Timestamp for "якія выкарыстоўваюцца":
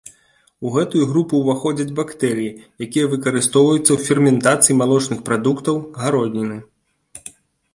2.85-3.83